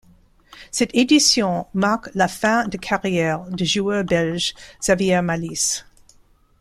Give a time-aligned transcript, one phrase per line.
[0.71, 5.85] Cette édition marque la fin de carrière du joueur belge Xavier Malisse.